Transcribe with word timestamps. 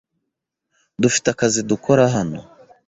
Dufite 1.01 1.27
akazi 1.33 1.59
dukora 1.69 2.03
hano. 2.15 2.39